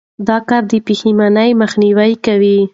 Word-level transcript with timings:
دا 0.27 0.37
کار 0.49 0.63
د 0.71 0.73
پښېمانۍ 0.87 1.49
مخنیوی 1.61 2.11
کوي. 2.25 2.57